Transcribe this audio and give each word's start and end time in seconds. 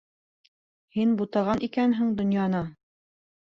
Һин 0.95 1.13
бутаған 1.19 1.61
икәнһең 1.69 2.09
донъяны! 2.23 2.65